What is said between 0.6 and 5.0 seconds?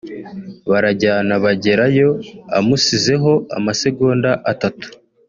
barajyana bagerayo amusizeho amasegonda atatu